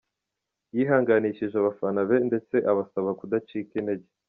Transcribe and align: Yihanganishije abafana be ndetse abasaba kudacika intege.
Yihanganishije 0.75 1.55
abafana 1.61 1.99
be 2.09 2.17
ndetse 2.27 2.55
abasaba 2.71 3.09
kudacika 3.19 3.73
intege. 3.79 4.07